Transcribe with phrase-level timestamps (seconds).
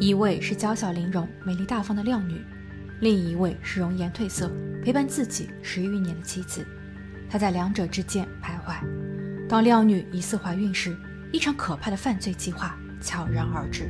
[0.00, 2.40] 一位是娇小玲珑、美丽大方的靓女，
[3.00, 4.50] 另一位是容颜褪色、
[4.82, 6.66] 陪伴自己十余年的妻子。
[7.28, 8.82] 他在两者之间徘徊。
[9.48, 10.96] 当靓女疑似怀孕时，
[11.30, 13.88] 一场可怕的犯罪计划悄然而至。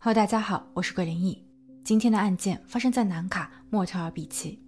[0.00, 1.46] Hello，大家好，我是桂林义。
[1.84, 4.60] 今天的案件发生在南卡莫特尔比奇。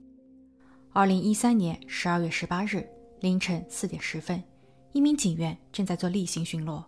[0.92, 2.86] 二零一三年十二月十八日
[3.22, 4.42] 凌晨四点十分，
[4.90, 6.82] 一名警员正在做例行巡逻，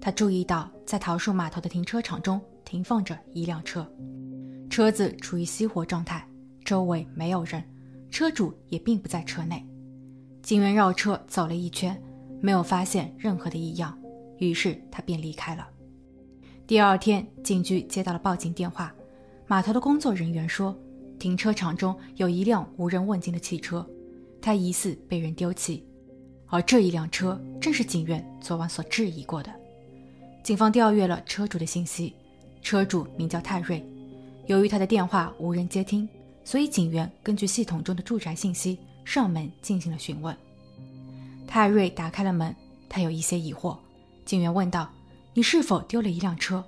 [0.00, 3.88] 他注意到在桃树码头的停车场中停放着一辆车，
[4.68, 6.28] 车子处于熄火状态，
[6.64, 7.62] 周围没有人，
[8.10, 9.64] 车主也并不在车内。
[10.42, 11.96] 警员绕车走了一圈，
[12.40, 13.96] 没有发现任何的异样，
[14.38, 15.68] 于是他便离开了。
[16.66, 18.92] 第二天，警局接到了报警电话，
[19.46, 20.76] 码头的工作人员说。
[21.18, 23.88] 停车场中有一辆无人问津的汽车，
[24.46, 25.84] 它疑似被人丢弃，
[26.46, 29.52] 而这一辆车正是警员昨晚所质疑过的。
[30.44, 32.14] 警方调阅了车主的信息，
[32.62, 33.84] 车主名叫泰瑞。
[34.46, 36.08] 由于他的电话无人接听，
[36.44, 40.36] 所以警员根据系统中的住宅信息上门进行了询问。
[41.48, 42.54] 泰瑞打开了门，
[42.88, 43.76] 他有一些疑惑。
[44.24, 44.88] 警员问道
[45.34, 46.64] ：“你是否丢了一辆车？”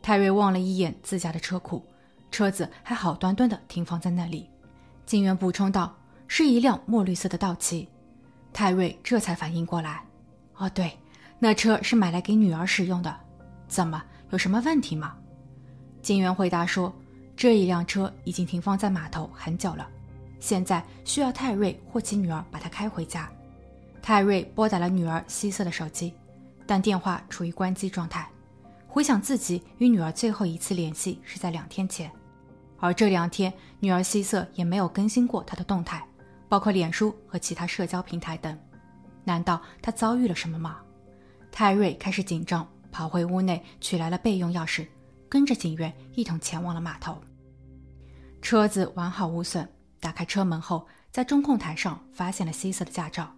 [0.00, 1.84] 泰瑞望了一眼自家的车库。
[2.30, 4.46] 车子还好端端的停放在那里，
[5.04, 5.94] 警员补充道
[6.28, 7.88] ：“是一辆墨绿色的道奇。”
[8.52, 10.02] 泰瑞这才反应过来
[10.56, 10.90] ：“哦，对，
[11.38, 13.14] 那车是买来给女儿使用的。
[13.68, 15.14] 怎么，有什么问题吗？”
[16.00, 16.94] 警员回答说
[17.36, 19.86] ：“这一辆车已经停放在码头很久了，
[20.40, 23.30] 现在需要泰瑞或其女儿把它开回家。”
[24.00, 26.14] 泰瑞拨打了女儿希瑟的手机，
[26.64, 28.26] 但电话处于关机状态。
[28.86, 32.10] 回想自己与女儿最后一次联系是在两天前。
[32.78, 36.06] 而这两天，女儿希瑟也没有更新过她的动态，
[36.48, 38.58] 包括脸书和其他社交平台等。
[39.24, 40.78] 难道他遭遇了什么吗？
[41.50, 44.86] 泰瑞开始紧张，跑回屋内取来了备用钥匙，
[45.28, 47.18] 跟着警员一同前往了码头。
[48.40, 49.68] 车子完好无损。
[49.98, 53.34] 打开车门后，在中控台上发现了希瑟的驾照，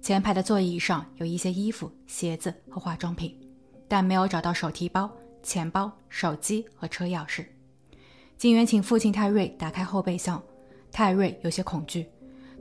[0.00, 3.36] 前排的座椅上有一些衣服、鞋子和化妆品，
[3.86, 5.10] 但没有找到手提包、
[5.42, 7.44] 钱包、手机和车钥匙。
[8.38, 10.40] 警员请父亲泰瑞打开后备箱，
[10.92, 12.08] 泰瑞有些恐惧，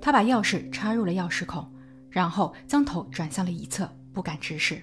[0.05, 1.67] 他把钥匙插入了钥匙孔，
[2.11, 4.79] 然后将头转向了一侧，不敢直视。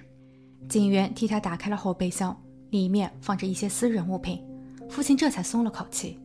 [0.67, 2.37] 警员替他打开了后备箱，
[2.71, 4.43] 里面放着一些私人物品，
[4.89, 6.19] 父亲这才松了口气。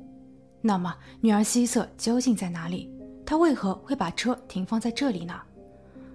[0.60, 2.92] 那么，女儿希瑟究竟在哪里？
[3.24, 5.32] 他为何会把车停放在这里呢？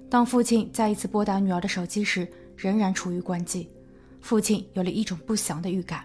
[0.09, 3.69] 当父亲再一次拨打女儿的手机时，仍然处于关机，
[4.19, 6.03] 父亲有了一种不祥的预感。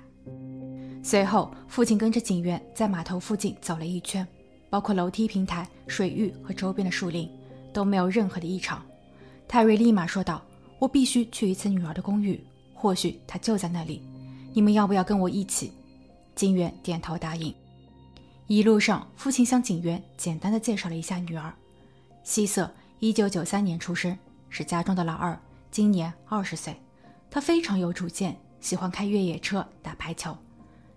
[1.02, 4.24] 随后，父亲跟着警员在码头附近走了一圈，
[4.70, 7.30] 包括楼梯平台、水域和周边的树林，
[7.72, 8.82] 都没有任何的异常。
[9.46, 10.42] 泰瑞立马说道
[10.78, 12.42] ：“我必须去一次女儿的公寓，
[12.74, 14.02] 或许她就在那里。
[14.52, 15.72] 你们要不要跟我一起？”
[16.34, 17.52] 警员点头答应。
[18.46, 21.52] 一路上，父亲向警员简单的介绍了一下女儿：
[22.22, 24.16] 希瑟，一九九三年出生，
[24.48, 25.38] 是家中的老二，
[25.70, 26.76] 今年二十岁。
[27.30, 30.36] 她非常有主见，喜欢开越野车、打排球。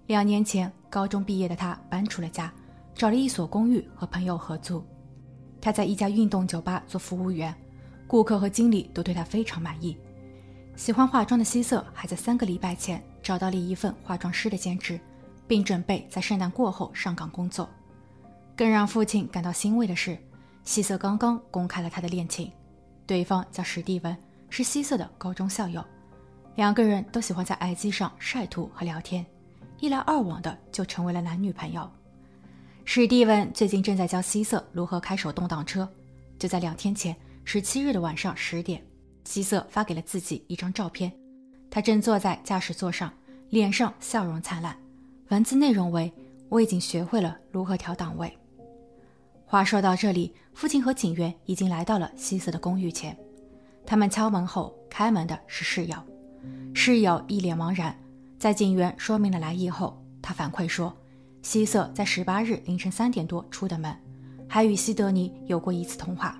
[0.08, 2.53] 两年前，高中毕业的他搬出了家，
[2.96, 4.84] 找了一所公寓和朋友合租。
[5.59, 7.53] 他在一家运动酒吧做服务员，
[8.07, 9.97] 顾客和经理都对他非常满意。
[10.75, 15.00] 喜欢化妆的希瑟还在三个礼拜前找到了一份化妆师的兼职，
[15.47, 17.69] 并准备在圣诞过后上岗工作。
[18.56, 20.18] 更让父亲感到欣慰的是，
[20.63, 22.52] 希瑟刚刚公开了他的恋情，
[23.06, 24.16] 对方叫史蒂文，
[24.50, 25.84] 是希瑟的高中校友。
[26.56, 29.25] 两个人都喜欢在 IG 上晒图和聊天。
[29.79, 31.90] 一来二往的就成为了男女朋友。
[32.84, 35.88] 史蒂文最近正在教希瑟如何开手动挡车。
[36.38, 37.16] 就在两天前，
[37.46, 38.84] 十七日的晚上十点，
[39.24, 41.12] 希瑟发给了自己一张照片，
[41.70, 43.14] 他正坐在驾驶座上，
[43.50, 44.75] 脸上笑容灿烂。
[45.30, 46.12] 文字内容为
[46.50, 48.36] ：“我已经学会了如何调档位。”
[49.46, 53.16] 话说到这里，父亲和警员已经来到了希瑟的公寓前。
[53.85, 55.96] 他们敲门后，开门的是室友。
[56.73, 57.97] 室友一脸茫然。
[58.40, 60.91] 在警员说明了来意后，他反馈说，
[61.41, 63.96] 希瑟在十八日凌晨三点多出的门，
[64.47, 66.40] 还与西德尼有过一次通话，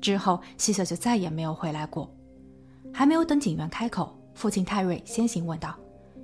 [0.00, 2.10] 之后希瑟就再也没有回来过。
[2.92, 5.74] 还没有等警员开口，父亲泰瑞先行问道：“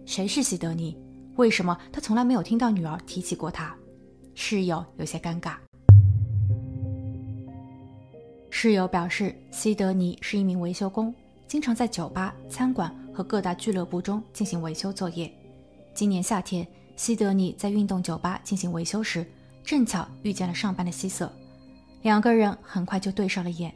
[0.06, 0.96] 谁是西德尼？
[1.36, 3.74] 为什么他从来没有听到女儿提起过他？”
[4.34, 5.54] 室友有些尴尬。
[8.50, 11.14] 室友表示，西德尼是一名维修工，
[11.48, 12.94] 经常在酒吧、餐馆。
[13.12, 15.30] 和各大俱乐部中进行维修作业。
[15.92, 16.66] 今年夏天，
[17.00, 19.26] 西德尼在运动酒吧进行维修时，
[19.64, 21.32] 正巧遇见了上班的希瑟，
[22.02, 23.74] 两个人很快就对上了眼。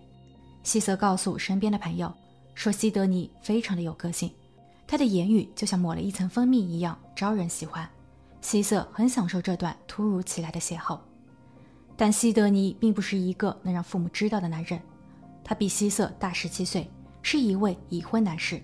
[0.63, 2.13] 希瑟告诉身边的朋友
[2.55, 4.31] 说，西德尼非常的有个性，
[4.87, 7.89] 他的言语就像抹了一层蜂蜜一样招人喜欢。
[8.43, 11.01] 希瑟很享受这段突如其来的邂逅，
[11.97, 14.79] 但西德尼并不是一个能让父母知道的男人。
[15.43, 16.91] 他比希瑟大十七岁，
[17.23, 18.61] 是一位已婚男士，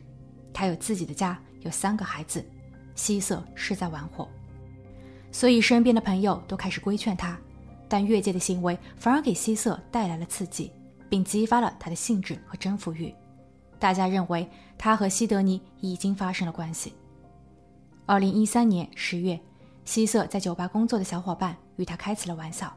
[0.53, 2.45] 他有自己的家，有三个孩子。
[2.95, 4.29] 希瑟是在玩火，
[5.33, 7.39] 所以身边的朋友都开始规劝他，
[7.89, 10.73] 但越界的行为反而给希瑟带来了刺激，
[11.09, 13.15] 并激发了他的兴致和征服欲。
[13.79, 16.93] 大家认为他和西德尼已经发生了关系。
[18.07, 19.39] 二零一三年十月。
[19.83, 22.73] 希瑟在酒吧工作的小伙伴与他开起了玩笑，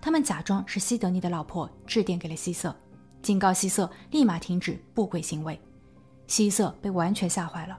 [0.00, 2.74] 他们假装是西德尼的老婆致电给了希瑟，
[3.22, 5.60] 警告希瑟立马停止不轨行为。
[6.26, 7.78] 希瑟被完全吓坏了，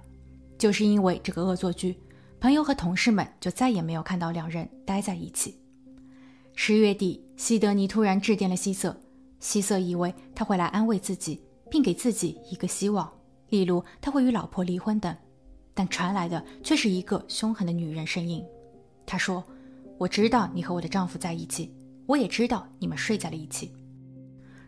[0.58, 2.00] 就是因为这个恶作剧，
[2.40, 5.60] 朋友和同事们就再也没有看到两人待在一起。
[6.54, 8.96] 十月底，西德尼突然致电了希瑟，
[9.40, 13.12] 希瑟以为他会来安慰自己，并给自己一个希望，
[13.50, 15.16] 例如他会与老婆离婚等，
[15.74, 18.44] 但传来的却是一个凶狠的女人声音。
[19.06, 19.44] 他说
[19.98, 21.74] ：“我知道你和我的丈夫在一起，
[22.06, 23.72] 我也知道你们睡在了一起。”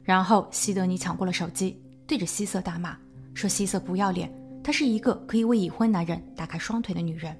[0.03, 2.97] 然后西德尼抢过了手机，对着希瑟大骂，
[3.35, 4.31] 说：“希瑟不要脸，
[4.63, 7.35] 她是一个可以为已婚男人打开双腿的女人。”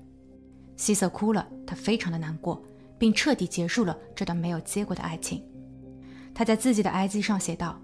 [0.80, 2.64] 希瑟哭了，他非常的难过，
[2.98, 5.44] 并彻底结束了这段没有结果的爱情。
[6.34, 7.78] 他在自己的 IG 上写道：“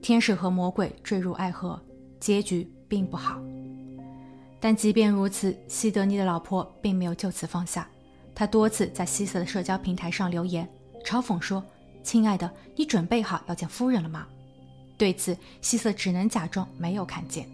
[0.00, 1.82] 天使和魔鬼坠入爱河，
[2.20, 3.42] 结局并不好。”
[4.60, 7.88] 但即便如此，西德尼的老婆并没有就此放下。
[8.32, 10.68] 他多次在希瑟的社交平台上留言，
[11.04, 11.64] 嘲讽说
[12.04, 14.24] ：“亲爱的，你准备好要见夫人了吗？”
[14.96, 17.44] 对此，希瑟只能假装没有看见。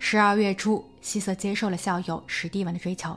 [0.00, 3.16] 十二月初，希瑟接受了校友史蒂文的追求，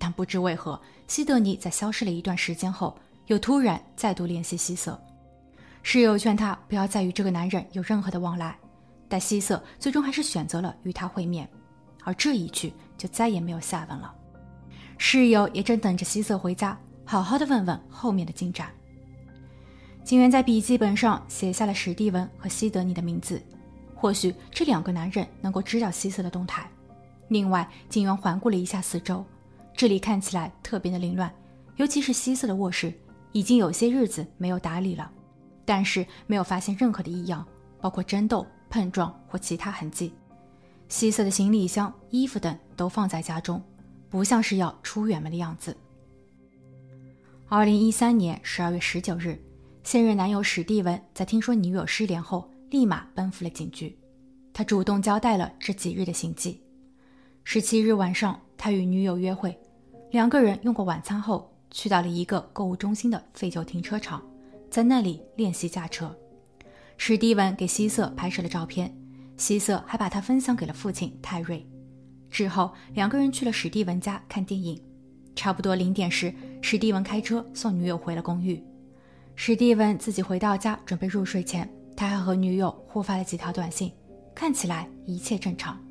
[0.00, 4.98] 但不知为何，西德尼在消失了一段时间后，又突然再度联系希瑟。
[5.82, 8.58] 室友劝他不要再与这个男人有任何的往来，
[9.08, 11.46] 但希瑟最终还是选择了与他会面，
[12.02, 14.14] 而这一去就再也没有下文了。
[14.96, 18.70] 室友也正等着希瑟回家，好好的问问后面的进展。
[20.02, 23.40] 警员在笔记本上写下了史蒂文和西德尼的名字，
[23.94, 26.66] 或许这两个男人能够知道希瑟的动态。
[27.28, 29.24] 另外，警员环顾了一下四周，
[29.76, 31.32] 这里看起来特别的凌乱，
[31.76, 32.92] 尤其是希瑟的卧室，
[33.32, 35.10] 已经有些日子没有打理了，
[35.64, 37.46] 但是没有发现任何的异样，
[37.80, 40.12] 包括争斗、碰撞或其他痕迹。
[40.88, 43.62] 希瑟的行李箱、衣服等都放在家中。
[44.10, 45.76] 不像是要出远门的样子。
[47.48, 49.40] 二零一三年十二月十九日，
[49.84, 53.96] 现任男友史蒂文在听说女友失联后，立马奔赴了警局。
[54.52, 56.60] 他主动交代了这几日的行迹。
[57.44, 59.58] 十七日晚上，他与女友约会，
[60.10, 64.22] 两个人用过晚餐后，去到了一个购物中心的废旧停车场，
[64.68, 66.14] 在那里练习驾车。
[66.98, 68.94] 史蒂文给希瑟拍摄了照片，
[69.38, 71.66] 希瑟还把它分享给了父亲泰瑞。
[72.28, 74.78] 之后，两个人去了史蒂文家看电影。
[75.34, 76.30] 差不多零点时，
[76.60, 78.62] 史蒂文开车送女友回了公寓。
[79.36, 81.66] 史蒂文自己回到家准备入睡前，
[81.96, 83.90] 他还和女友互发了几条短信，
[84.34, 85.82] 看起来一切正常。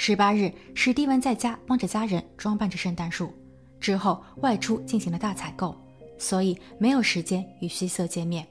[0.00, 3.34] 十八日，史蒂文在家帮着家人装扮着圣诞树，
[3.80, 5.76] 之后外出进行了大采购，
[6.16, 8.46] 所以没有时间与希瑟见面。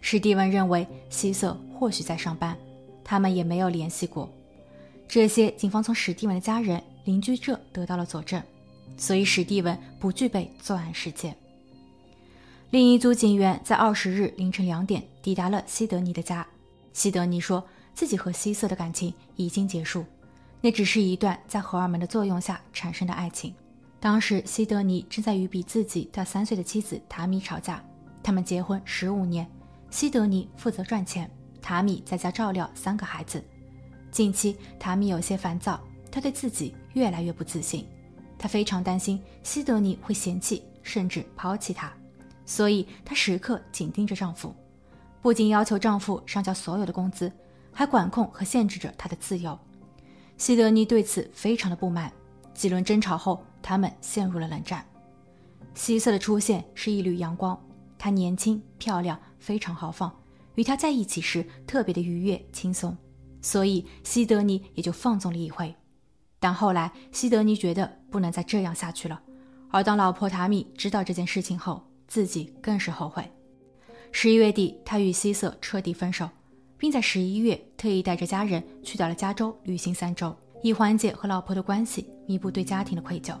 [0.00, 2.58] 史蒂文认为希瑟或许在上班，
[3.04, 4.28] 他们也没有联系过。
[5.06, 8.42] 这些警方从史蒂文的家人、邻居这得到了佐证，
[8.96, 11.32] 所以史蒂文不具备作案时间。
[12.70, 16.44] 另一组警员在二十日凌晨两点抵达了西德尼的家。
[16.92, 17.64] 西德尼说
[17.94, 20.04] 自己和希瑟的感情已经结束，
[20.60, 23.54] 那只是一段在荷尔蒙的作用下产生的爱情。
[23.98, 27.82] 当时西德尼正在与比自己大三岁的妻子塔米吵架。
[28.22, 29.48] 他们结婚十五年，
[29.90, 31.30] 西德尼负责赚钱，
[31.62, 33.42] 塔米在家照料三个孩子。
[34.10, 37.86] 近期，塔米有些烦躁，她对自己越来越不自信。
[38.38, 41.90] 她非常担心西德尼会嫌弃甚至抛弃她，
[42.44, 44.54] 所以她时刻紧盯着丈夫，
[45.22, 47.32] 不仅要求丈夫上交所有的工资，
[47.72, 49.58] 还管控和限制着她的自由。
[50.40, 52.10] 西德尼对此非常的不满。
[52.54, 54.82] 几轮争吵后，他们陷入了冷战。
[55.74, 57.62] 希瑟的出现是一缕阳光，
[57.98, 60.10] 她年轻漂亮，非常豪放，
[60.54, 62.96] 与他在一起时特别的愉悦轻松。
[63.42, 65.74] 所以西德尼也就放纵了一回，
[66.38, 69.20] 但后来西德尼觉得不能再这样下去了。
[69.68, 73.30] 而当老婆塔米知道这件事情后，自己更是后悔。
[74.10, 76.26] 十一月底，他与希瑟彻底分手，
[76.80, 83.36] 并在十一月特意带着家人去到了加州旅行三周，以缓解和老婆的关系，弥补对家庭的愧疚。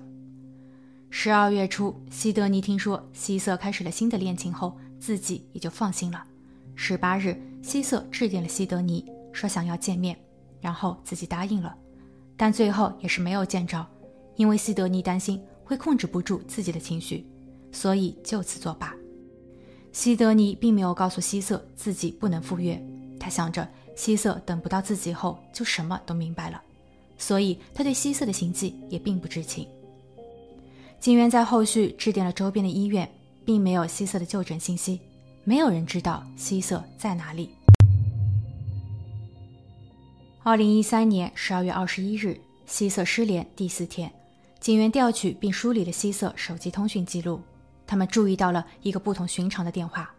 [1.08, 6.22] 十二月初，西德尼听说希瑟开始了新的恋情后，自己也就放心了。
[6.76, 7.34] 十八日。
[7.62, 9.04] 希瑟致电了西德尼，
[9.34, 10.18] 说想要见面，
[10.62, 11.76] 然后自己答应了，
[12.34, 13.86] 但最后也是没有见着，
[14.36, 17.26] 因为西德尼担心会控制不住自己的情绪，
[17.70, 18.94] 所以就此作罢。
[19.92, 22.82] 西德尼并没有告诉希瑟自己不能赴约，
[23.20, 26.60] 他想着希瑟等不到自己后就什么都明白了，
[27.18, 29.68] 所以他对希瑟的行迹也并不知情。
[30.98, 33.08] 警员在后续致电了周边的医院，
[33.44, 35.00] 并没有希瑟的就诊信息，
[35.44, 37.50] 没有人知道希瑟在哪里。
[40.42, 44.10] 二零一三年十二月二十一日，希瑟失联第四天，
[44.58, 47.40] 警员调取并梳理了希瑟手机通讯记录。
[47.86, 50.14] 他们注意到了一个不同寻常的电话，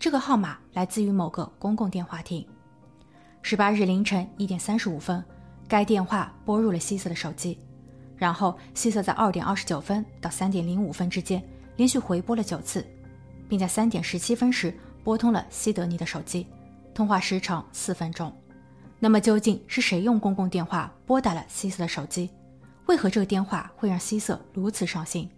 [0.00, 2.42] 这个号码来自于某个公共电话亭。
[3.42, 5.22] 十八日凌晨一点三十五分，
[5.68, 7.58] 该电话拨入了希瑟的手机，
[8.16, 11.42] 然后希瑟在二点二十九分到三点零五分之间
[11.76, 12.82] 连续回拨了九次，
[13.46, 16.46] 并在三点十七分时拨通了西德尼的手机，
[16.94, 18.34] 通话时长四分钟。
[18.98, 22.30] 那么究竟是谁用公共电话拨打了希瑟的手机？
[22.86, 25.28] 为何这个电话会让希瑟如此伤心？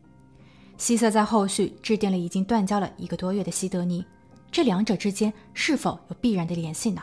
[0.79, 4.05] 希瑟在后续致电了已经断交了一个多月的西德尼，
[4.53, 7.03] 这两者之间是否有必然的联系呢？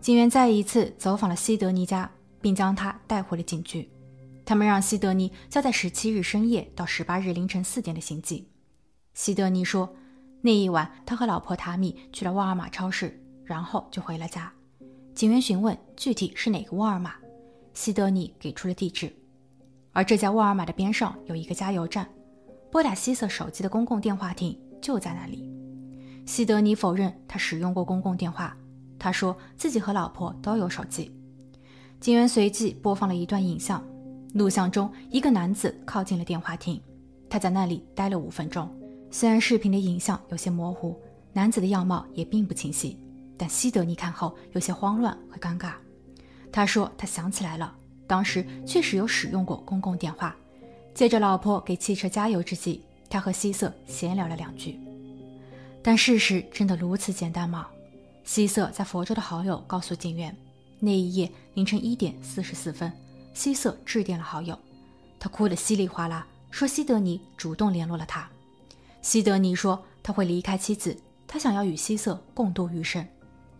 [0.00, 3.86] 警员再一次走访了西德尼家，并将他带回了警局。
[4.46, 8.48] 他们让西德尼交代十七日深夜到十八日凌晨四点的行迹。
[9.12, 9.94] 西德尼说，
[10.40, 14.50] 那一晚他和老婆塔米去了沃尔玛超市，然后就回了家。
[15.14, 17.14] 警员询问具体是哪个沃尔玛，
[17.74, 19.14] 西德尼给出了地址，
[19.92, 22.08] 而这家沃尔玛的边上有一个加油站。
[22.70, 25.53] 拨打希瑟手机的公共电话亭就在那里。
[26.26, 28.56] 西德尼否认他使用过公共电话，
[28.98, 31.12] 他说自己和老婆都有手机。
[32.00, 33.84] 警员随即播放了一段影像，
[34.34, 36.80] 录像中一个男子靠近了电话亭，
[37.28, 38.68] 他在那里待了五分钟。
[39.10, 40.98] 虽然视频的影像有些模糊，
[41.32, 42.98] 男子的样貌也并不清晰，
[43.36, 45.74] 但西德尼看后有些慌乱和尴尬。
[46.50, 47.74] 他说他想起来了，
[48.06, 50.34] 当时确实有使用过公共电话。
[50.94, 54.80] 借着老婆给汽车加油之际，他和希瑟闲聊了两句。
[55.86, 57.68] 但事实真的如此简单吗？
[58.24, 60.34] 希瑟在佛州的好友告诉警员，
[60.80, 62.90] 那一夜凌晨一点四十四分，
[63.34, 64.58] 希瑟致电了好友，
[65.20, 68.26] 他哭得稀里哗啦，说西德尼主动联络了他。
[69.02, 73.06] 西德尼说他会离开妻子，他想要与希瑟共度余生。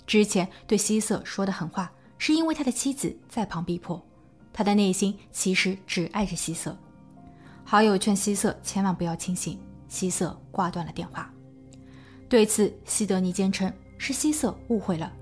[0.07, 4.03] 之前对希瑟说的狠话，是因为他的妻子在旁逼迫，
[4.51, 6.75] 他的内心其实只爱着希瑟。
[7.65, 11.31] 好友劝希瑟千万不要清醒，希瑟挂断了电话。
[12.35, 15.13] 对此，西德尼坚称是希瑟误会了，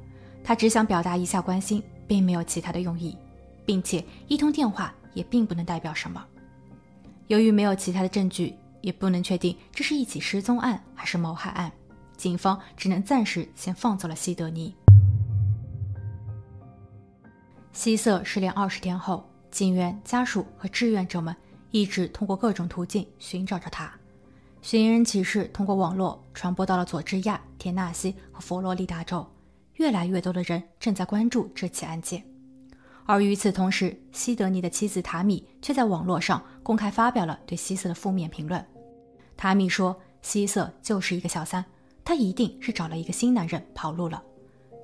[0.43, 3.15] 他只想表达一下关心，并没有其他的用意，
[3.67, 6.25] 并且一通电话也并不能代表什么。
[7.27, 11.71] 由于没有其他的证据，也不能确定这是一起失踪案还是谋害案，
[12.17, 14.75] 警方只能暂时先放走了西德尼。
[17.75, 21.37] 希瑟失联二十天后，警员、家属和志愿者们。
[21.73, 23.93] 一直通过各种途径寻找着他，
[24.63, 29.27] 寻人启事通过网络传播到了佐治亚、田纳西和佛罗里达州，
[29.75, 32.25] 越来越多的人正在关注这起案件。
[33.05, 38.65] 而与此同时，西德尼的妻子塔米却在网络上公开发表了对希瑟的负面评论。
[39.37, 41.65] 塔米说：“希瑟就是一个小三，
[42.05, 44.23] 他一定是找了一个新男人跑路了。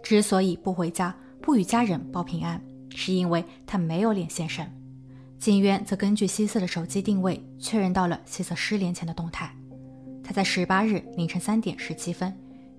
[0.03, 4.69] 之所以不回家、不与家人报平安，是因为他没有脸现身。”
[5.39, 9.55] 警员则根据希瑟的手机定位确认到了希瑟失联前的动态。
[10.29, 12.31] 他在十八日凌晨三点十七分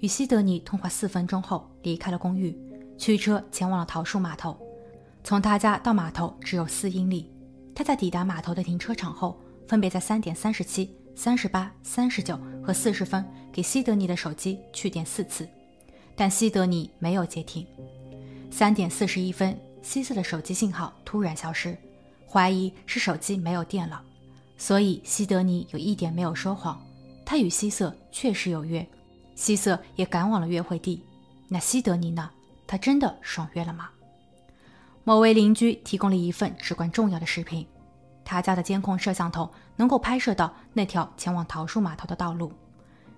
[0.01, 2.56] 与西德尼通话四分钟后离开了公寓，
[2.96, 4.56] 驱车前往了桃树码头。
[5.24, 7.27] 从他家到码头只有四英里。
[7.74, 9.36] 他在抵达码头的停车场后，
[9.68, 15.50] 分别在三点三十七、三十八、三十九和四十分给西德尼的手机去电四次，
[16.15, 17.65] 但西德尼没有接听。
[18.51, 21.75] 三点四十一分，希瑟的手机信号突然消失。
[22.27, 24.00] 怀疑是手机没有电了，
[24.56, 26.79] 所以西德尼有一点没有说谎，
[27.29, 28.83] 他与希瑟确实有约，
[29.36, 31.05] 希瑟也赶往了约会地。
[31.48, 32.27] 那西德尼呢？
[32.65, 33.88] 他真的爽约了吗？
[35.03, 37.63] 某位邻居提供了一份至关重要的视频，
[38.25, 42.51] 他家的监控摄像头能够拍摄到那条前往桃树码头的道路。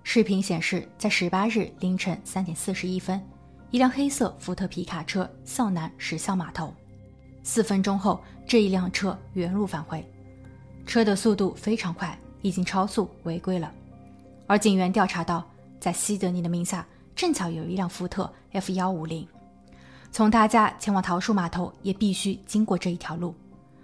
[0.04, 3.26] 视频显示，在十八日凌晨三点四十一分，
[3.70, 6.74] 一辆黑色福特皮卡车向南驶向码头。
[7.44, 10.06] 四分钟后，这一辆车原路返回，
[10.86, 13.72] 车的速度非常快，已经超速违规了。
[14.52, 19.26] 而警员调查到，在西德尼的名下正巧有一辆福特 F 幺五零，
[20.12, 23.34] 从他家前往桃树码头也必须经过这一条路，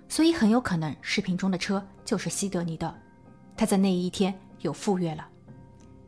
[0.09, 2.93] 所以很有可能视频中的车就是西德尼的。
[3.55, 5.25] 他在那一天有赴约了。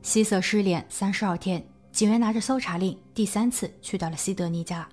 [0.02, 4.86] 希瑟失联三十二天，警员拿着搜查令，第三次去到了西德尼家。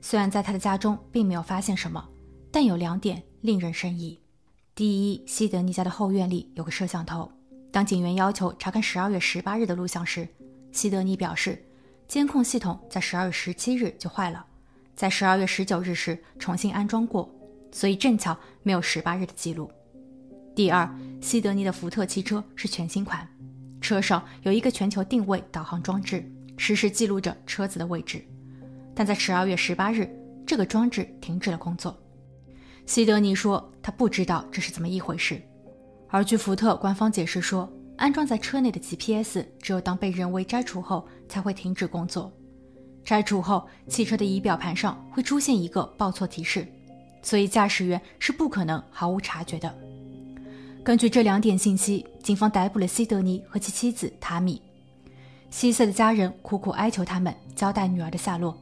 [0.00, 2.02] 虽然在他的家中并没有发现什么，
[2.50, 4.18] 但有两点令人生疑。
[4.74, 7.30] 第一，西德尼家的后院里有个摄像头。
[7.74, 10.28] 当警员要求查看十二月十八日的录像时，
[10.70, 11.60] 西德尼表示，
[12.06, 14.46] 监控系统在十二月十七日就坏了，
[14.94, 17.28] 在十二月十九日时重新安装过，
[17.72, 19.68] 所以正巧没有十八日的记录。
[20.54, 20.88] 第二，
[21.20, 23.28] 西德尼的福特汽车是全新款，
[23.80, 26.24] 车上有一个全球定位导航装置，
[26.56, 28.24] 实时记录着车子的位置。
[28.94, 30.08] 但在十二月十八日，
[30.46, 32.00] 这个装置停止了工作。
[32.86, 35.42] 西德尼说他不知道这是怎么一回事。
[36.14, 42.32] 而据福特官方解释说，安装在车内的 GPS 只有当被人为摘除后才会停止工作。
[43.04, 46.68] 摘除后，汽车的仪表盘上会出现一个报错提示，
[47.20, 49.76] 所以驾驶员是不可能毫无察觉的。
[50.84, 54.62] 根据这两点信息，警方逮捕了西德尼和其妻子塔米。
[55.50, 58.56] 希瑟的家人苦苦哀求他们交代女儿的下落。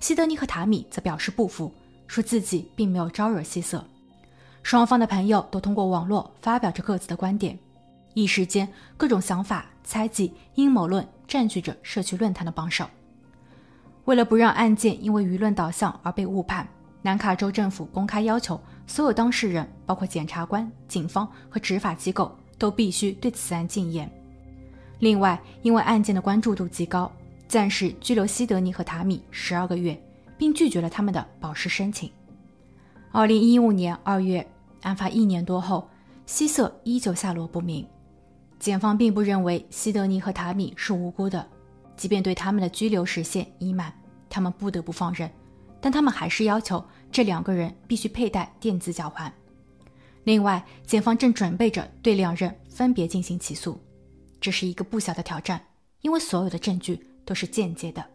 [0.00, 1.70] 西德尼和塔米则表示不服，
[2.06, 3.86] 说自己并没有招惹希瑟。
[4.66, 7.56] 双方的朋友都通过网络发表着各自的观点，
[8.14, 12.84] 一时间各种想法、猜忌、阴谋论占据着社区论坛的榜首。
[14.06, 16.66] 为了不让案件因为舆论导向而被误判，
[17.00, 24.10] 南卡州政府公开要求所有当事人，包括检察官、警方和执法机构，都必须对此案禁言。
[24.98, 27.08] 另外，因为案件的关注度极高。
[27.46, 29.96] 暂时拘留西德尼和塔米十二个月，
[30.36, 32.10] 并拒绝了他们的保释申请。
[33.12, 34.44] 二零一五年二月，
[34.82, 35.88] 案发一年多后，
[36.26, 37.86] 希瑟依旧下落不明。
[38.58, 41.46] 检方并不认为西德尼和塔米是无辜的，
[41.96, 43.92] 即便对他们的拘留时限已满，
[44.28, 45.30] 他们不得不放任，
[45.80, 49.32] 但他们还是要求这两个人必须佩戴电子脚环。
[50.24, 53.78] 另外，检方正准备着对两人分别进行起诉，
[54.40, 55.60] 这是一个不小的挑战，
[56.02, 57.06] 因为所有的证据。
[57.26, 58.06] 都是间接的。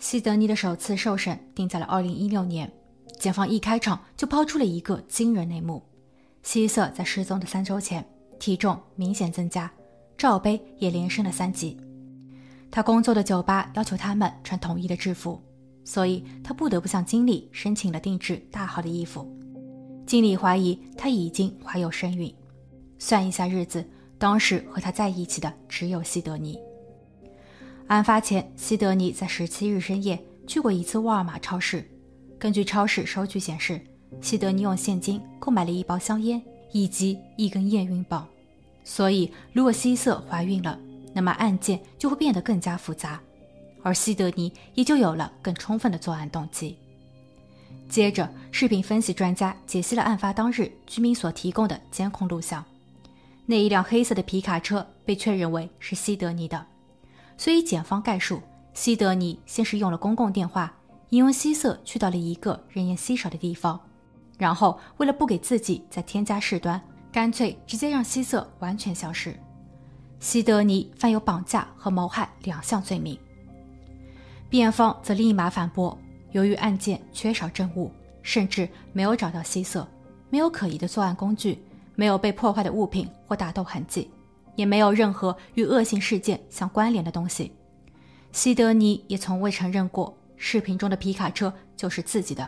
[0.00, 2.68] 西德尼的首次受审定在了二零一六年，
[3.24, 5.82] 检方一开场就抛出了一个惊人内幕：
[6.42, 8.06] 希瑟在失踪的三周前，
[8.38, 9.72] 体重明显增加，
[10.18, 11.74] 罩杯也连升了三级。
[12.70, 15.42] 他工作的酒吧要求他们穿统一的制服，
[15.86, 19.26] 所以他不得不向经理申请了定制大号的衣服。
[20.06, 22.30] 经理怀疑他已经怀有身孕，
[22.98, 23.82] 算一下日子。
[24.18, 26.58] 当时和他在一起的只有西德尼。
[27.86, 31.90] 案发前，西德尼在十七日深夜去过一次沃尔玛超市。
[32.44, 33.80] 根据超市收据显示，
[34.20, 38.28] 西德尼用现金购买了一包香烟以及一根验孕棒。
[38.84, 40.78] 所以，如果希瑟怀孕了，
[41.14, 43.18] 那么案件就会变得更加复杂，
[43.82, 46.76] 而西德尼也就有了更充分的作案动机。
[47.88, 52.62] 接着，视频分析专家解析了案发当日居民所提供的监控录像。
[53.46, 56.66] 那一辆黑色的皮卡车被确认为是西德尼的，
[57.38, 58.42] 所以检方概述，
[58.74, 60.70] 西德尼先是用了公共电话，
[61.10, 63.80] 引用希瑟去到了一个人烟稀少的地方，
[64.38, 66.80] 然后为了不给自己再添加事端，
[67.12, 69.38] 干脆直接让希瑟完全消失。
[70.20, 73.18] 西德尼犯有绑架和谋害两项罪名。
[74.48, 75.96] 辩方则立马反驳，
[76.32, 77.90] 由于案件缺少证物，
[78.22, 79.86] 甚至没有找到希瑟，
[80.30, 81.58] 没有可疑的作案工具。
[81.96, 84.10] 没有被破坏的物品或打斗痕迹，
[84.56, 87.52] 也没有任何与恶性事件相关联的东西。
[88.32, 90.12] 西德尼也从未承认过
[90.46, 92.46] 视频中的皮卡车就是自己的。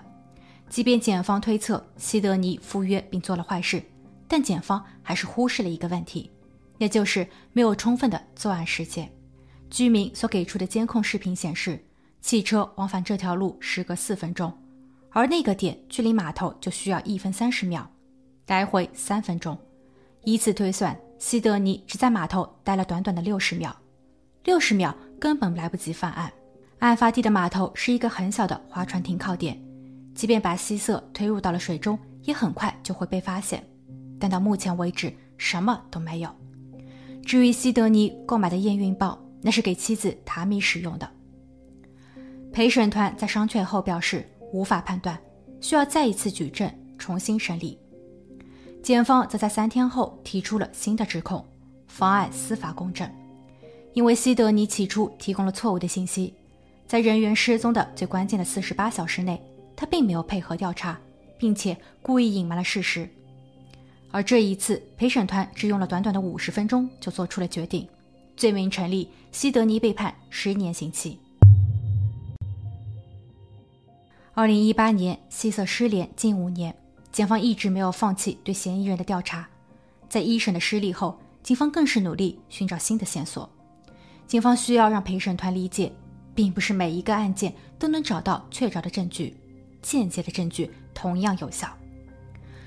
[0.69, 3.83] 即便检方推测西德尼赴约并做了坏事，
[4.29, 6.31] 但检方还是忽视了一个问题，
[6.77, 9.11] 也就是没有充分的作案时间。
[9.71, 11.83] 居民所给出的监控视频显示，
[12.21, 14.53] 汽车往返这条路时隔四分钟，
[15.09, 17.91] 而那个点距离码头就需要一分三十秒。
[18.47, 19.57] 来回三分钟，
[20.23, 23.75] 以此推算，西德尼只在码头待了短短的六十秒，
[24.45, 26.31] 六十秒根本来不及犯案。
[26.87, 29.61] 案发地的码头是一个很小的划船停靠点，
[30.15, 33.63] 即便把希瑟推入到了水中，也很快就会被发现。
[34.19, 36.31] 但到目前为止，什么都没有。
[37.25, 41.11] 至于西德尼购买的验孕棒，那是给妻子塔米使用的。
[42.53, 45.19] 陪审团在商榷后表示无法判断，
[45.61, 47.79] 需要再一次举证，重新审理。
[48.83, 51.45] 检方则在三天后提出了新的指控，
[51.89, 53.11] 妨碍司法公正。
[53.93, 56.33] 因为西德尼起初提供了错误的信息，
[56.87, 59.43] 在人员失踪的最关键的四十八小时内，
[59.75, 60.97] 他并没有配合调查，
[61.37, 63.09] 并且故意隐瞒了事实。
[64.13, 67.87] 而这一次，陪审团只用了短短的五十分钟就做出了决定，
[68.37, 71.19] 罪名成立，西德尼被判十年刑期。
[74.33, 76.75] 二零一八年，希瑟失联近五年。
[77.11, 79.49] 检方一直没有放弃对嫌疑人的调查，
[80.09, 83.49] 在一审的失利后，警方更是努力寻找新的线索，
[84.27, 85.91] 警方需要让陪审团理解，
[86.37, 89.35] 并不是每一个案件都能找到确凿的证据，
[89.81, 91.67] 间接的证据同样有效。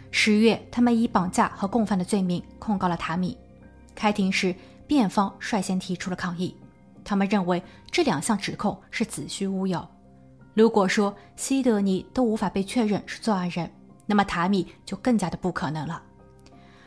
[0.09, 3.37] 十月，他们以绑架和共犯的罪名控告了塔米。
[3.93, 4.55] 开庭时，
[4.87, 6.55] 辩方率先提出了抗议，
[7.03, 9.87] 他们认为这两项指控是子虚乌有。
[10.55, 13.69] 如果说西德尼都无法被确认是作案人，
[14.07, 16.01] 那么塔米就更加的不可能了。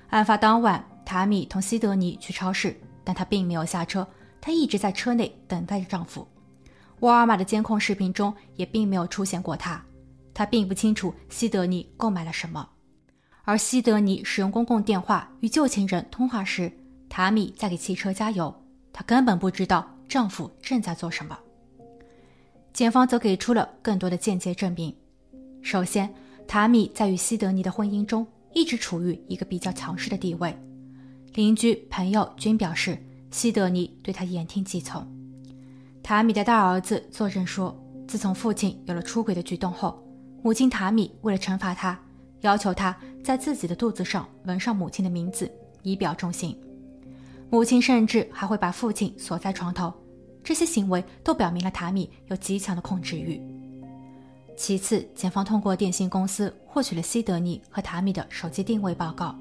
[0.08, 4.04] 案发当晚，塔米同西德尼去超市，但她并没有下车，
[4.40, 6.26] 她一直在车内等待着丈夫。
[7.02, 9.82] 沃尔玛的监控视频中也并没有出现过她，
[10.32, 12.68] 她并不清楚西德尼购买了什么。
[13.42, 16.72] 而西德尼使用公共电话与旧情人通话时，
[17.08, 18.54] 塔米在给汽车加油，
[18.92, 21.36] 她根本不知道丈夫正在做什么。
[22.72, 24.94] 检方则给出了更多的间接证明。
[25.60, 26.08] 首先，
[26.46, 30.56] 塔米在与西德尼的婚姻中一直处于一个比较强势的地位，
[31.34, 32.96] 邻居朋友均表示
[33.32, 35.04] 西德尼对她言听计从。
[36.02, 37.76] 塔米的大儿子作证说，
[38.08, 40.02] 自从父亲有了出轨的举动后，
[40.42, 41.98] 母亲塔米为了惩罚他。
[42.40, 45.48] 要求他在自己的肚子上纹上母亲的名字，
[45.82, 46.58] 以表忠心。
[47.50, 49.92] 母亲甚至还会把父亲锁在床头。
[50.42, 53.40] 这些行为都表明了塔米有极强的控制欲。
[54.56, 59.36] 其次，检方通过电信公司获取了西德尼和塔米的手机定位报告。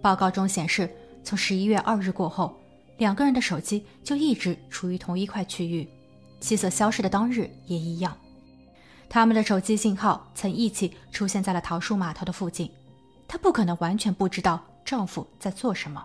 [0.00, 0.90] 报告中显示，
[1.22, 2.58] 从十一月二日过后，
[2.98, 5.88] 两个人的手机就一直处于同一块区域。
[6.40, 8.16] 气色消失的当日也一样。
[9.08, 12.70] 他们的手机信号曾一起出现在了桃树码头的附近，
[13.28, 16.04] 她不可能完全不知道丈夫在做什么。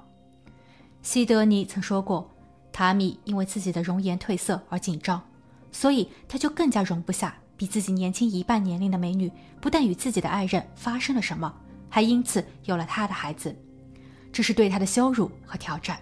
[1.01, 2.29] 西德尼曾说过，
[2.71, 5.21] 塔米因为自己的容颜褪色而紧张，
[5.71, 11.51] 所以他就更加容不下比自己年轻一半年龄的美女不但与自己的爱人发生了什么，
[11.89, 13.55] 还因此有了他的孩子，
[14.31, 15.97] 这是对他的羞辱和挑战。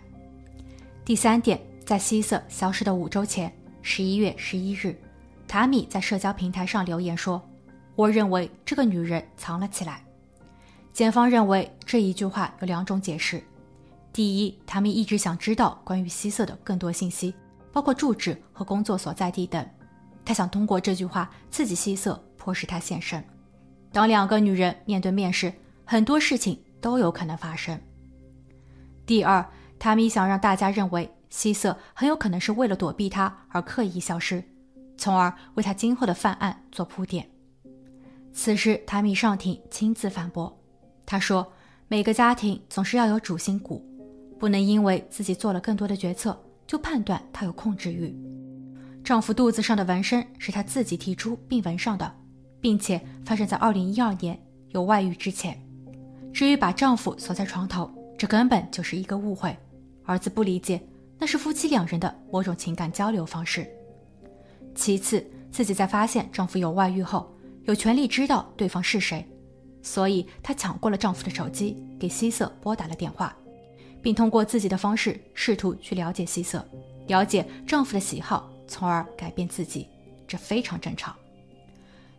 [1.05, 4.99] 第三点，在希瑟消失的五周前，十一月十一日。
[5.47, 7.39] 塔米在社交平台上留言说
[7.93, 10.03] ：“我认为这个女人藏了起来。”
[10.91, 13.43] 检方认为这一句话有两种解释：
[14.11, 17.35] 第一，塔米一直想知道关于希瑟的更多信息，
[17.71, 19.63] 包括住址和工作所在地等，
[20.25, 23.23] 他想通过这句话刺激希瑟，迫使他现身。
[23.91, 25.53] 当两个女人面对面时，
[25.85, 27.79] 很多事情都有可能发生。
[29.05, 29.47] 第二，
[29.79, 34.43] 塔米想让大家认为希瑟很有可能是为了躲避他而刻意消失。
[34.97, 37.29] 从而为他今后的犯案做铺垫。
[38.31, 40.57] 此时，塔米上庭亲自反驳，
[41.05, 41.51] 他说
[41.89, 43.85] ：“每个家庭总是要有主心骨，
[44.39, 48.15] 不能因为自己做了更多的决策，就判断他有控制欲。
[49.03, 52.09] 丈夫肚子上的纹身是他自己提出并纹上的，
[52.61, 55.61] 并且发生在2012年有外遇之前。
[56.33, 59.55] 至于把丈夫锁在床头，这根本就是一个误会。
[60.05, 60.81] 儿子不理解，
[61.17, 63.67] 那是夫妻两人的某种情感交流方式。”
[64.75, 69.25] 其次，自己在发现丈夫有外遇后，有权利知道对方是谁，
[69.81, 73.35] 所以她抢过了丈夫的手机，给希瑟拨打了电话，
[74.01, 76.67] 并通过自己的方式试图去了解希瑟，
[77.07, 79.87] 了解丈夫的喜好，从而改变自己，
[80.27, 81.15] 这非常正常。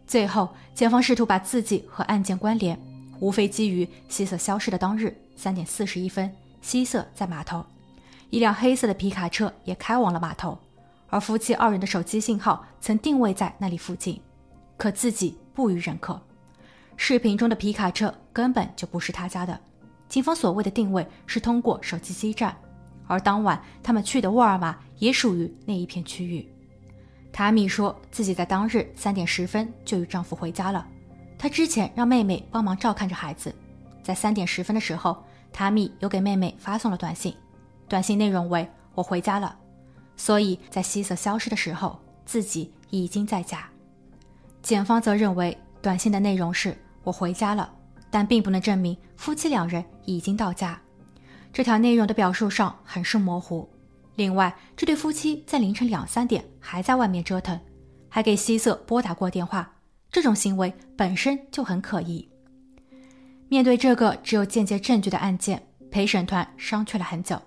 [0.07, 2.81] 最后，检方试图把自己和案件关联，
[3.21, 7.63] 无非基于希瑟消失的当日三点四十一分，希瑟在码头，
[8.31, 10.59] 一辆黑色的皮卡车也开往了码头。
[11.09, 14.21] 而夫妻二人的手机信号曾定位在那里附近，
[14.77, 16.21] 可自己不予认可。
[16.97, 19.59] 视频中的皮卡车根本就不是他家的。
[20.09, 22.57] 警方所谓的定位是通过手机基站，
[23.07, 26.49] 而当晚他们去的沃尔玛也属于那一片区域。
[27.33, 30.87] 塔米说自己在当日三点十分就与丈夫回家了，
[31.39, 33.55] 她之前让妹妹帮忙照看着孩子。
[34.03, 37.35] 在三点十分的时候，塔米又给妹妹发送了短信，
[37.89, 39.57] 短信内容为“我回家了”。
[40.17, 43.69] 所以在希瑟消失的时候，自己已经在家。
[44.63, 47.73] 检方则认为，短信的内容是“我回家了”，
[48.11, 50.81] 但并不能证明夫妻两人已经到家。
[51.53, 53.69] 这条内容的表述上很是模糊。
[54.17, 57.59] 另外，这对夫妻在凌晨两三点还在外面折腾，
[58.09, 59.71] 还给希瑟拨打过电话，
[60.11, 62.27] 这种行为本身就很可疑。
[63.49, 67.41] 面对这个只有间接证据的案件，陪审团商榷了很久，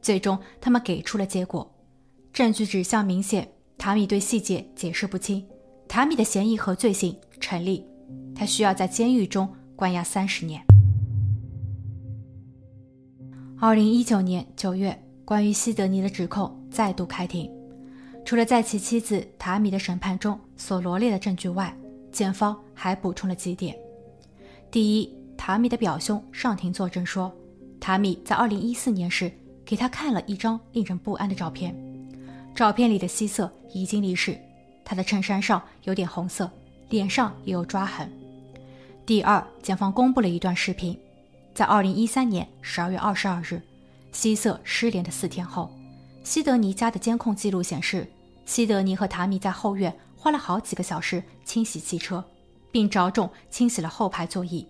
[0.00, 1.70] 最终他们给出了结果。
[2.32, 5.44] 证据指向明显，塔米对细节解释不清，
[5.88, 7.84] 塔米的嫌疑和罪行成立，
[8.34, 10.62] 他需要在监狱中关押三十年。
[13.60, 17.50] 二零一九年九月，关于西德尼的指控再度开庭，
[18.24, 21.76] 除了在其妻子塔米的审判中所罗列的证据外，
[22.12, 23.76] 检方还补充了几点：
[24.70, 27.34] 第一，塔米的表兄上庭作证说，
[27.80, 29.32] 塔米在二零一四年时
[29.68, 31.76] 给他看了一张令人不安的照片。
[32.54, 34.34] 照片里的希瑟已经离世，
[34.82, 36.50] 他的衬衫上有点红色，
[36.88, 38.10] 脸上也有抓痕。
[39.04, 40.98] 第二，检方公布了一段视频，
[41.52, 43.60] 在二零一三年十二月二十二日，
[44.10, 45.70] 希瑟失联的四天后，
[46.24, 48.10] 西德尼家的监控记录显示，
[48.46, 52.24] 西德尼和塔米在后院花了好几个小时清洗汽车，
[52.72, 54.66] 并着重清洗了后排座椅。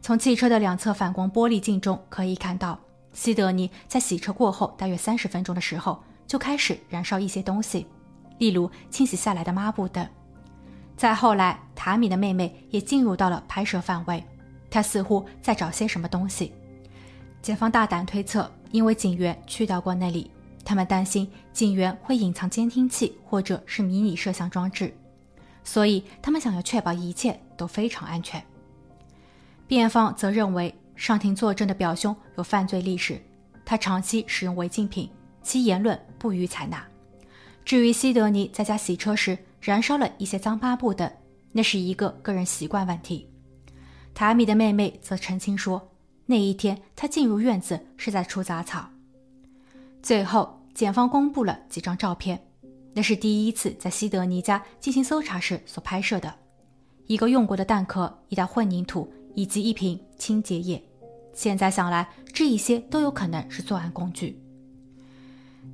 [0.00, 2.78] 从汽车的两侧反光玻璃镜中可以看到，
[3.14, 6.04] 西德尼在洗车过后大约三十分钟的时候。
[6.26, 7.86] 就开始燃烧一些东西，
[8.38, 10.08] 例如清洗下来的抹布等。
[10.96, 14.24] 再后来，塔米的妹妹也进入到了拍摄范围，
[14.70, 16.54] 她似乎在找些什么东西。
[17.42, 20.30] 检方大胆推测，因为警员去到过那里，
[20.64, 24.96] 他们担心警员会隐藏监听器或者是迷你摄像装置，
[25.62, 28.42] 所以他们想要确保一切都非常安全。
[29.68, 33.20] 辩方则认为，上庭作证的表兄有犯罪历史，
[33.64, 35.08] 他长期使用违禁品。
[35.46, 36.82] 其言论不予采纳。
[37.66, 41.10] 至于西德尼在家洗车时燃烧了一些脏抹布等，
[41.52, 43.28] 那是一个个人习惯问题。
[44.14, 45.86] 塔米的妹妹则澄清说，
[46.24, 48.88] 那一天她进入院子是在除杂草。
[50.02, 52.42] 最后，检方公布了几张照片，
[52.94, 56.34] 那是第一次在西德尼家进行搜查时所拍摄的：
[57.06, 60.82] 一个用过的弹壳、一袋混凝土以及一瓶清洁液。
[61.34, 64.40] 现在想来，这一些都有可能是作案工具。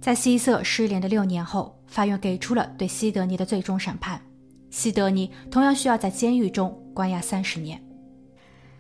[0.01, 4.21] 在希瑟失联的六年后，法院给出了对西德尼的最终审判。
[4.69, 7.81] 西德尼同样需要在监狱中关押三十年。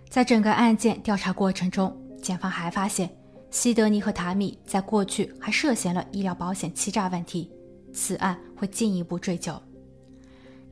[0.09, 3.09] 在整个案件调查过程中，检方还发现
[3.53, 7.49] 西德尼和塔米在过去还涉嫌了医疗保险欺诈问题，
[7.95, 9.55] 此案会进一步追究。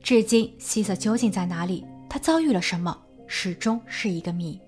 [0.03, 1.87] 至今，希瑟究竟在哪里？
[2.11, 3.01] 他遭遇了什么？
[3.29, 4.61] 始终是一个谜。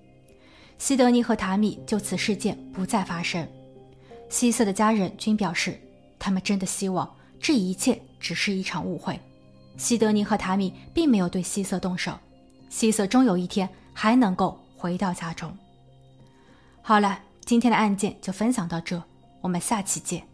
[0.80, 3.46] 西德尼和塔米就此事件不再发生。
[4.30, 5.78] 希瑟的家人均表示，
[6.18, 9.20] 他们真的希望这一切只是一场误会。
[9.76, 12.18] 西德尼和塔米并没有对希瑟动手，
[12.70, 15.54] 希瑟终有一天还能够回到家中。
[16.80, 19.00] 好了，今天的案件就分享到这，
[19.42, 20.29] 我们下期见。